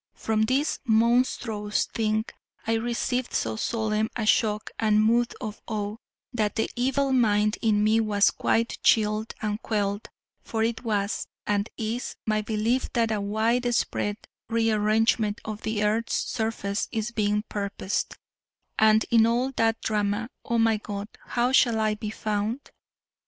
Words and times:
From 0.15 0.41
this 0.45 0.79
monstrous 0.83 1.85
thing 1.85 2.25
I 2.65 2.73
received 2.73 3.33
so 3.35 3.55
solemn 3.55 4.09
a 4.15 4.25
shock 4.25 4.71
and 4.79 4.99
mood 5.03 5.35
of 5.39 5.61
awe, 5.67 5.97
that 6.33 6.55
the 6.55 6.71
evil 6.75 7.13
mind 7.13 7.59
in 7.61 7.83
me 7.83 7.99
was 7.99 8.31
quite 8.31 8.79
chilled 8.81 9.35
and 9.43 9.61
quelled: 9.61 10.09
for 10.41 10.63
it 10.63 10.83
was, 10.83 11.27
and 11.45 11.69
is, 11.77 12.15
my 12.25 12.41
belief 12.41 12.91
that 12.93 13.11
a 13.11 13.21
wide 13.21 13.75
spread 13.75 14.17
re 14.49 14.71
arrangement 14.71 15.39
of 15.45 15.61
the 15.61 15.83
earth's 15.83 16.15
surface 16.15 16.87
is 16.91 17.11
being 17.11 17.43
purposed, 17.47 18.15
and 18.79 19.05
in 19.11 19.27
all 19.27 19.51
that 19.51 19.81
drama, 19.81 20.31
O 20.43 20.57
my 20.57 20.77
God, 20.77 21.09
how 21.27 21.51
shall 21.51 21.79
I 21.79 21.93
be 21.93 22.09
found? 22.09 22.71